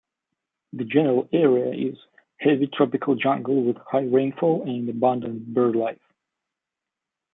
The 0.73 0.83
general 0.83 1.29
area 1.31 1.71
is 1.91 1.95
heavy 2.39 2.65
tropical 2.65 3.13
jungle 3.13 3.63
with 3.63 3.77
high 3.77 4.01
rainfall 4.07 4.63
and 4.67 4.89
abundant 4.89 5.53
birdlife. 5.53 5.99